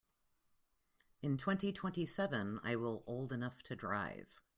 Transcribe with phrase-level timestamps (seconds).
[1.21, 4.41] In twenty-twenty-seven I will old enough to drive.